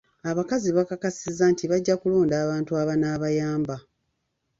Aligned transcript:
Abakazi 0.29 0.69
baakakasizza 0.77 1.43
nti 1.51 1.63
bajja 1.71 1.95
kulonda 2.01 2.35
abantu 2.45 2.71
abanaabayamba. 2.81 3.75